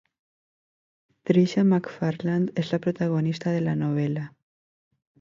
Trisha 1.23 1.63
McFarland 1.63 2.53
es 2.57 2.71
la 2.71 2.79
protagonista 2.79 3.51
de 3.51 3.61
la 3.61 3.75
novela. 3.75 4.35